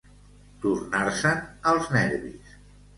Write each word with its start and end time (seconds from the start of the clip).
Tornar-se'n 0.63 1.37
els 1.75 1.95
nervis. 2.01 2.61